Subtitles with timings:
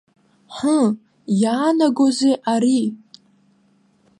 [0.55, 0.77] Ҳы,
[1.43, 2.83] иаанагозеи ари.